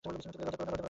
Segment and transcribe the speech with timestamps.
[0.05, 0.77] লজ্জা করে না!